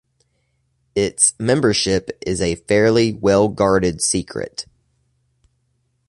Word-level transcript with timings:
Its 0.95 1.35
membership 1.39 2.09
is 2.25 2.41
a 2.41 2.55
fairly 2.55 3.13
well-guarded 3.13 4.01
secret. 4.01 4.65